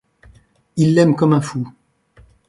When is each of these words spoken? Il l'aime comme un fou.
Il 0.77 0.95
l'aime 0.95 1.15
comme 1.15 1.31
un 1.33 1.41
fou. 1.41 1.71